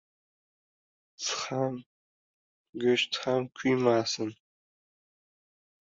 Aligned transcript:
•Six 1.25 1.41
ham, 1.49 1.75
go‘sht 2.85 3.21
ham 3.27 3.49
kuymasin. 3.61 4.37